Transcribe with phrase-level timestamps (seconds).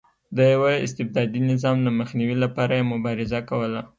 [0.37, 3.81] د یوه استبدادي نظام د مخنیوي لپاره یې مبارزه کوله.